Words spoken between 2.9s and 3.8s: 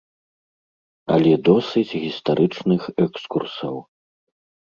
экскурсаў.